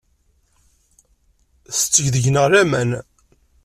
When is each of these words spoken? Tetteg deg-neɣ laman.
Tetteg 1.77 2.05
deg-neɣ 2.13 2.45
laman. 2.51 2.91